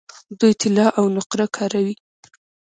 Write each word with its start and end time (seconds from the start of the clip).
دوی 0.39 0.53
طلا 0.61 0.87
او 0.99 1.05
نقره 1.15 1.45
کاروي. 1.55 1.95